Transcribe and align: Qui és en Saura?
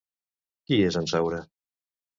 Qui 0.71 0.81
és 0.87 0.99
en 1.03 1.09
Saura? 1.15 1.45